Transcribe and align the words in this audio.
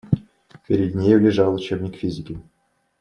Перед 0.67 0.95
нею 0.95 1.19
лежал 1.19 1.53
учебник 1.53 1.95
физики. 1.95 2.41